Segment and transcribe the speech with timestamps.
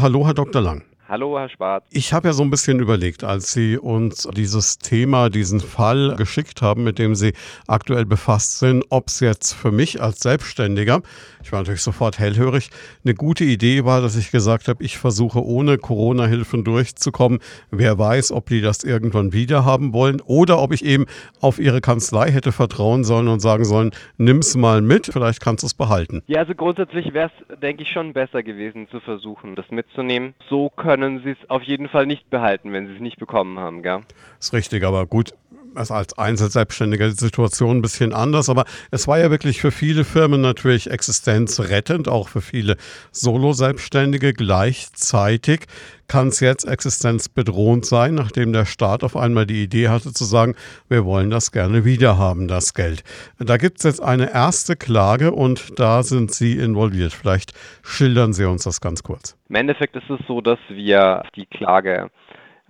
[0.00, 0.60] Hallo, Herr Dr.
[0.60, 0.84] Lang.
[1.08, 1.86] Hallo, Herr Schwarz.
[1.90, 6.60] Ich habe ja so ein bisschen überlegt, als Sie uns dieses Thema, diesen Fall geschickt
[6.60, 7.32] haben, mit dem Sie
[7.66, 11.00] aktuell befasst sind, ob es jetzt für mich als Selbstständiger,
[11.42, 12.68] ich war natürlich sofort hellhörig,
[13.06, 17.38] eine gute Idee war, dass ich gesagt habe, ich versuche ohne Corona-Hilfen durchzukommen.
[17.70, 21.06] Wer weiß, ob die das irgendwann wieder haben wollen oder ob ich eben
[21.40, 25.68] auf Ihre Kanzlei hätte vertrauen sollen und sagen sollen, nimm's mal mit, vielleicht kannst du
[25.68, 26.22] es behalten.
[26.26, 30.34] Ja, also grundsätzlich wäre es, denke ich, schon besser gewesen zu versuchen, das mitzunehmen.
[30.50, 33.58] So können können sie es auf jeden Fall nicht behalten, wenn sie es nicht bekommen
[33.58, 34.00] haben, gell?
[34.40, 35.32] Ist richtig, aber gut,
[35.74, 40.04] also als Einzelselbstständiger die Situation ein bisschen anders, aber es war ja wirklich für viele
[40.04, 42.76] Firmen natürlich existenzrettend, auch für viele
[43.12, 45.66] Solo-Selbstständige gleichzeitig
[46.08, 50.54] kann es jetzt existenzbedrohend sein, nachdem der Staat auf einmal die Idee hatte zu sagen,
[50.88, 53.04] wir wollen das gerne wieder haben, das Geld.
[53.38, 57.12] Da gibt es jetzt eine erste Klage und da sind Sie involviert.
[57.12, 59.36] Vielleicht schildern Sie uns das ganz kurz.
[59.50, 62.10] Im Endeffekt ist es so, dass wir die Klage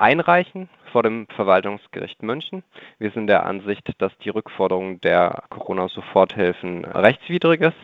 [0.00, 2.62] einreichen vor dem Verwaltungsgericht München.
[2.98, 7.76] Wir sind der Ansicht, dass die Rückforderung der Corona-Soforthilfen rechtswidrig ist,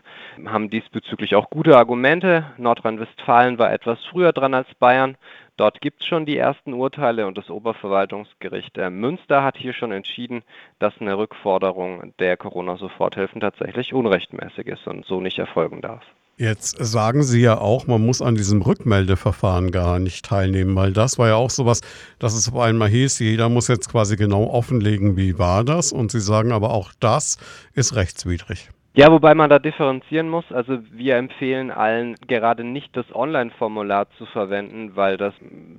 [0.46, 2.46] haben diesbezüglich auch gute Argumente.
[2.56, 5.16] Nordrhein-Westfalen war etwas früher dran als Bayern.
[5.56, 10.42] Dort gibt es schon die ersten Urteile und das Oberverwaltungsgericht Münster hat hier schon entschieden,
[10.78, 16.02] dass eine Rückforderung der Corona-Soforthilfen tatsächlich unrechtmäßig ist und so nicht erfolgen darf.
[16.38, 21.16] Jetzt sagen Sie ja auch, man muss an diesem Rückmeldeverfahren gar nicht teilnehmen, weil das
[21.16, 21.80] war ja auch sowas,
[22.18, 25.92] dass es auf einmal hieß, jeder muss jetzt quasi genau offenlegen, wie war das.
[25.92, 27.38] Und Sie sagen aber auch, das
[27.72, 28.68] ist rechtswidrig.
[28.98, 30.50] Ja, wobei man da differenzieren muss.
[30.50, 35.34] Also wir empfehlen allen gerade nicht das Online-Formular zu verwenden, weil das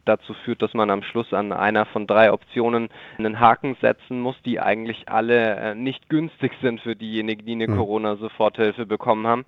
[0.05, 4.35] dazu führt, dass man am Schluss an einer von drei Optionen einen Haken setzen muss,
[4.45, 7.77] die eigentlich alle äh, nicht günstig sind für diejenigen, die eine mhm.
[7.77, 9.45] Corona-Soforthilfe bekommen haben.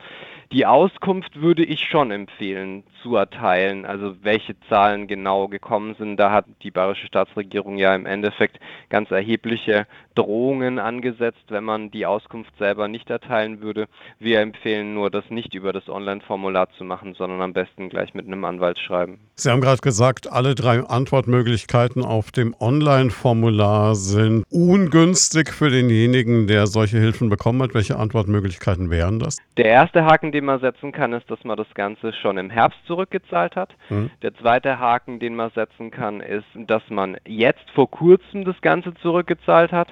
[0.52, 6.18] Die Auskunft würde ich schon empfehlen zu erteilen, also welche Zahlen genau gekommen sind.
[6.18, 8.60] Da hat die bayerische Staatsregierung ja im Endeffekt
[8.90, 13.88] ganz erhebliche Drohungen angesetzt, wenn man die Auskunft selber nicht erteilen würde.
[14.20, 18.26] Wir empfehlen nur, das nicht über das Online-Formular zu machen, sondern am besten gleich mit
[18.26, 19.20] einem Anwalt schreiben.
[19.36, 26.68] Sie haben gerade gesagt, alle drei Antwortmöglichkeiten auf dem Online-Formular sind ungünstig für denjenigen, der
[26.68, 27.74] solche Hilfen bekommen hat.
[27.74, 29.38] Welche Antwortmöglichkeiten wären das?
[29.58, 32.80] Der erste Haken, den man setzen kann, ist, dass man das Ganze schon im Herbst
[32.86, 33.70] zurückgezahlt hat.
[33.88, 34.10] Hm.
[34.22, 38.94] Der zweite Haken, den man setzen kann, ist, dass man jetzt vor kurzem das Ganze
[38.96, 39.90] zurückgezahlt hat.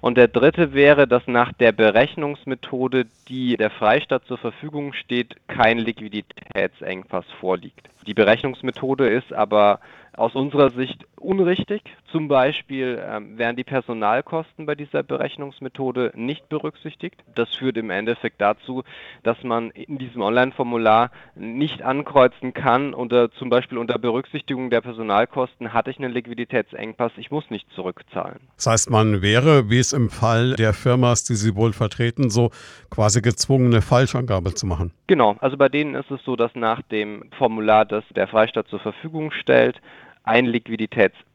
[0.00, 5.78] Und der dritte wäre, dass nach der Berechnungsmethode, die der Freistaat zur Verfügung steht, kein
[5.78, 7.88] Liquiditätsengpass vorliegt.
[8.06, 9.80] Die Berechnungsmethode ist aber
[10.16, 11.82] aus unserer Sicht unrichtig.
[12.10, 17.22] Zum Beispiel ähm, werden die Personalkosten bei dieser Berechnungsmethode nicht berücksichtigt.
[17.34, 18.82] Das führt im Endeffekt dazu,
[19.22, 25.72] dass man in diesem Online-Formular nicht ankreuzen kann, unter, zum Beispiel unter Berücksichtigung der Personalkosten
[25.72, 28.40] hatte ich einen Liquiditätsengpass, ich muss nicht zurückzahlen.
[28.56, 32.50] Das heißt, man wäre, wie es im Fall der Firmas, die Sie wohl vertreten, so
[32.90, 34.92] quasi gezwungen, eine Falschangabe zu machen.
[35.06, 38.80] Genau, also bei denen ist es so, dass nach dem Formular, das der Freistaat zur
[38.80, 39.80] Verfügung stellt,
[40.24, 40.46] ein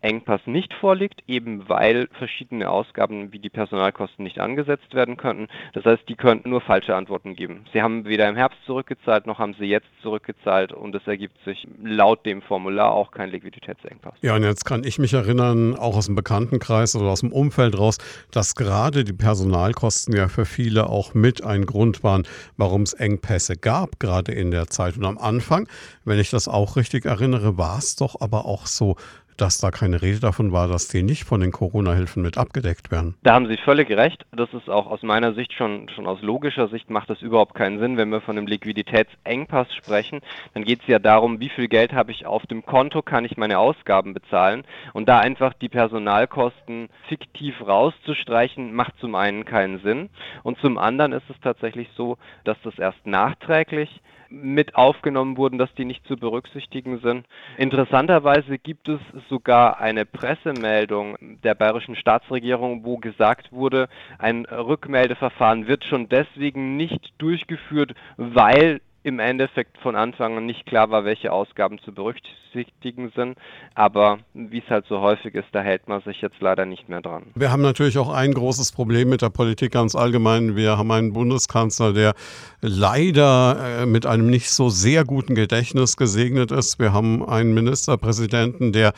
[0.06, 5.48] Liquiditätsengpass nicht vorliegt, eben weil verschiedene Ausgaben wie die Personalkosten nicht angesetzt werden könnten.
[5.74, 7.66] Das heißt, die könnten nur falsche Antworten geben.
[7.74, 11.68] Sie haben weder im Herbst zurückgezahlt, noch haben sie jetzt zurückgezahlt und es ergibt sich
[11.84, 14.14] laut dem Formular auch kein Liquiditätsengpass.
[14.22, 17.78] Ja, und jetzt kann ich mich erinnern, auch aus dem Bekanntenkreis oder aus dem Umfeld
[17.78, 17.98] raus,
[18.32, 22.24] dass gerade die Personalkosten ja für viele auch mit ein Grund waren,
[22.58, 24.98] warum es Engpässe gab, gerade in der Zeit.
[24.98, 25.68] Und am Anfang,
[26.04, 28.96] wenn ich das auch richtig erinnere, war es doch aber auch so,
[29.38, 33.16] dass da keine Rede davon war, dass die nicht von den Corona-Hilfen mit abgedeckt werden.
[33.24, 34.26] Da haben Sie völlig recht.
[34.32, 37.80] Das ist auch aus meiner Sicht schon, schon aus logischer Sicht macht das überhaupt keinen
[37.80, 37.98] Sinn.
[37.98, 40.22] Wenn wir von einem Liquiditätsengpass sprechen,
[40.54, 43.38] dann geht es ja darum, wie viel Geld habe ich auf dem Konto, kann ich
[43.38, 44.64] meine Ausgaben bezahlen.
[44.94, 50.10] Und da einfach die Personalkosten fiktiv rauszustreichen, macht zum einen keinen Sinn.
[50.44, 55.74] Und zum anderen ist es tatsächlich so, dass das erst nachträglich mit aufgenommen wurden, dass
[55.76, 57.26] die nicht zu berücksichtigen sind.
[57.58, 59.00] Interessanterweise gibt es
[59.30, 63.88] sogar eine Pressemeldung der bayerischen Staatsregierung, wo gesagt wurde,
[64.18, 70.90] ein Rückmeldeverfahren wird schon deswegen nicht durchgeführt, weil im Endeffekt von Anfang an nicht klar
[70.90, 73.38] war, welche Ausgaben zu berücksichtigen sind.
[73.76, 77.02] Aber wie es halt so häufig ist, da hält man sich jetzt leider nicht mehr
[77.02, 77.28] dran.
[77.36, 80.56] Wir haben natürlich auch ein großes Problem mit der Politik ganz allgemein.
[80.56, 82.16] Wir haben einen Bundeskanzler, der
[82.62, 86.80] leider äh, mit einem nicht so sehr guten Gedächtnis gesegnet ist.
[86.80, 88.92] Wir haben einen Ministerpräsidenten, der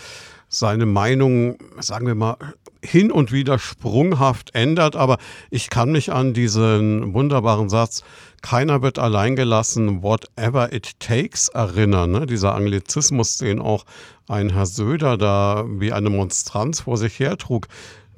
[0.48, 2.38] seine Meinung, sagen wir mal,
[2.84, 4.96] hin und wieder sprunghaft ändert.
[4.96, 5.18] Aber
[5.50, 8.04] ich kann mich an diesen wunderbaren Satz,
[8.42, 12.12] keiner wird allein gelassen, whatever it takes, erinnern.
[12.12, 12.26] Ne?
[12.26, 13.86] Dieser Anglizismus, den auch
[14.28, 17.68] ein Herr Söder da wie eine Monstranz vor sich hertrug.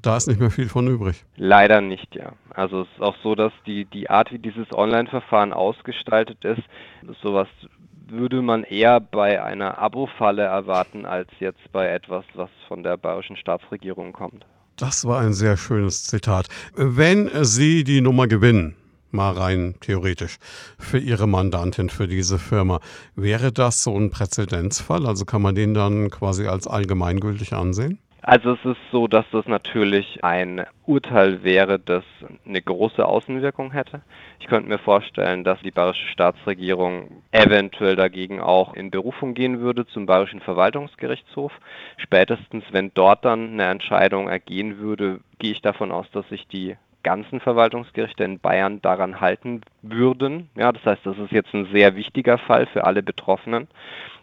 [0.01, 1.25] Da ist nicht mehr viel von übrig.
[1.35, 2.31] Leider nicht, ja.
[2.51, 6.61] Also es ist auch so, dass die, die Art, wie dieses Online-Verfahren ausgestaltet ist,
[7.21, 7.47] sowas
[8.11, 13.35] würde man eher bei einer Abo-Falle erwarten, als jetzt bei etwas, was von der bayerischen
[13.35, 14.45] Staatsregierung kommt.
[14.75, 16.47] Das war ein sehr schönes Zitat.
[16.75, 18.75] Wenn Sie die Nummer gewinnen,
[19.11, 20.37] mal rein theoretisch,
[20.77, 22.79] für Ihre Mandantin, für diese Firma,
[23.15, 25.05] wäre das so ein Präzedenzfall?
[25.05, 27.99] Also kann man den dann quasi als allgemeingültig ansehen?
[28.21, 32.03] Also es ist so, dass das natürlich ein Urteil wäre, das
[32.45, 34.01] eine große Außenwirkung hätte.
[34.39, 39.87] Ich könnte mir vorstellen, dass die bayerische Staatsregierung eventuell dagegen auch in Berufung gehen würde
[39.87, 41.53] zum bayerischen Verwaltungsgerichtshof.
[41.97, 46.75] Spätestens, wenn dort dann eine Entscheidung ergehen würde, gehe ich davon aus, dass sich die
[47.03, 50.49] ganzen Verwaltungsgerichte in Bayern daran halten würden.
[50.55, 53.67] Ja, das heißt, das ist jetzt ein sehr wichtiger Fall für alle Betroffenen.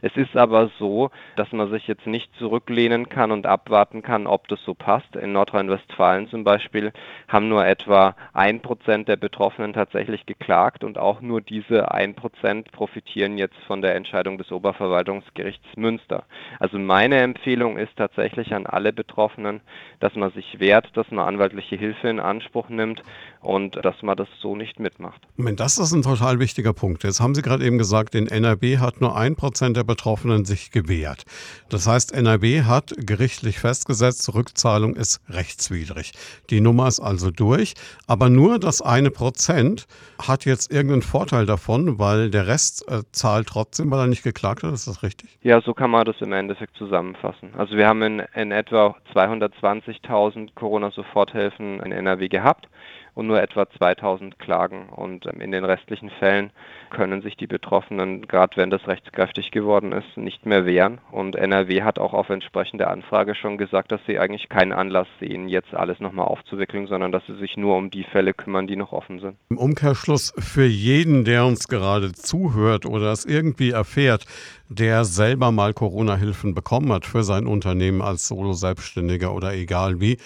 [0.03, 4.47] Es ist aber so, dass man sich jetzt nicht zurücklehnen kann und abwarten kann, ob
[4.49, 5.17] das so passt.
[5.17, 6.93] In Nordrhein-Westfalen zum Beispiel
[7.29, 12.71] haben nur etwa ein Prozent der Betroffenen tatsächlich geklagt und auch nur diese ein Prozent
[12.73, 16.25] profitieren jetzt von der Entscheidung des Oberverwaltungsgerichts Münster.
[16.61, 19.61] Also meine Empfehlung ist tatsächlich an alle Betroffenen,
[20.01, 23.03] dass man sich wehrt, dass man anwaltliche Hilfe in Anspruch nimmt
[23.47, 25.23] und dass man das so nicht mitmacht.
[25.37, 27.05] Das ist ein total wichtiger Punkt.
[27.05, 30.73] Jetzt haben Sie gerade eben gesagt, in NRW hat nur ein Prozent der Betroffenen sich
[30.73, 31.23] gewehrt.
[31.69, 36.13] Das heißt, NRW hat gerichtlich festgesetzt, Rückzahlung ist rechtswidrig.
[36.51, 37.75] Die Nummer ist also durch,
[38.09, 39.87] aber nur das eine Prozent
[40.27, 44.65] hat jetzt irgendeinen Vorteil davon, weil der Rest äh, zahlt trotzdem, weil er nicht geklagt
[44.65, 44.73] hat.
[44.73, 45.39] Ist das richtig?
[45.43, 47.51] Ja, so kann man das im Endeffekt zusammenfassen.
[47.57, 52.67] Also wir haben in, in etwa 220.000 Corona-Soforthilfen in NRW gehabt
[53.17, 54.91] und nur etwa 2000 Klagen.
[54.91, 56.51] Und ähm, in den restlichen Fällen
[56.91, 60.99] können sich die Betroffenen, gerade wenn das rechtskräftig geworden ist, nicht mehr wehren.
[61.11, 65.49] Und NRW hat auch auf entsprechende Anfrage schon gesagt, dass sie eigentlich keinen Anlass sehen,
[65.49, 68.93] jetzt alles nochmal aufzuwickeln, sondern dass sie sich nur um die Fälle kümmern, die noch
[68.93, 69.37] offen sind.
[69.49, 74.27] Im Umkehrschluss für jeden, der uns gerade zuhört oder es irgendwie erfährt,
[74.69, 80.19] der selber mal Corona-Hilfen bekommen hat für sein Unternehmen als Solo-Selbstständiger oder egal wie,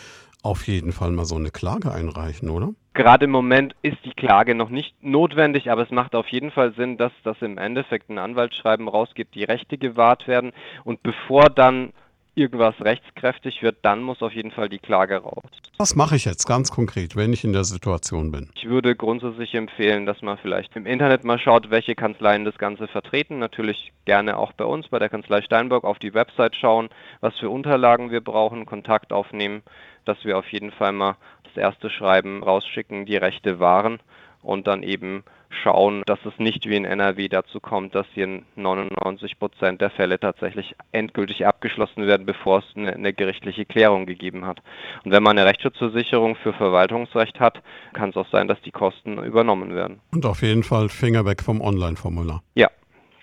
[0.43, 2.73] auf jeden Fall mal so eine Klage einreichen, oder?
[2.93, 6.75] Gerade im Moment ist die Klage noch nicht notwendig, aber es macht auf jeden Fall
[6.75, 10.53] Sinn, dass das im Endeffekt ein Anwaltsschreiben rausgeht, die Rechte gewahrt werden
[10.85, 11.93] und bevor dann
[12.35, 15.45] irgendwas rechtskräftig wird, dann muss auf jeden Fall die Klage raus.
[15.79, 18.51] Was mache ich jetzt ganz konkret, wenn ich in der Situation bin?
[18.55, 22.87] Ich würde grundsätzlich empfehlen, dass man vielleicht im Internet mal schaut, welche Kanzleien das Ganze
[22.89, 23.39] vertreten.
[23.39, 26.89] Natürlich gerne auch bei uns, bei der Kanzlei Steinberg, auf die Website schauen,
[27.21, 29.63] was für Unterlagen wir brauchen, Kontakt aufnehmen,
[30.05, 34.01] dass wir auf jeden Fall mal das erste Schreiben rausschicken, die Rechte wahren
[34.43, 39.39] und dann eben schauen, dass es nicht wie in NRW dazu kommt, dass hier 99
[39.39, 44.63] Prozent der Fälle tatsächlich endgültig abgeschlossen werden, bevor es eine, eine, gerichtliche Klärung gegeben hat.
[45.05, 47.63] Und wenn man eine Rechtsschutzversicherung für Verwaltungsrecht hat,
[47.93, 50.01] kann es auch sein, dass die Kosten übernommen werden.
[50.13, 52.43] Und auf jeden Fall Finger weg vom Online-Formular.
[52.55, 52.69] Ja,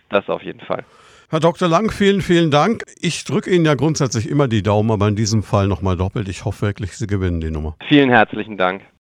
[0.10, 0.84] das auf jeden Fall.
[1.30, 1.68] Herr Dr.
[1.68, 2.84] Lang, vielen, vielen Dank.
[3.02, 6.30] Ich drücke Ihnen ja grundsätzlich immer die Daumen, aber in diesem Fall nochmal doppelt.
[6.30, 7.76] Ich hoffe wirklich, Sie gewinnen die Nummer.
[7.90, 8.82] Vielen herzlichen Dank.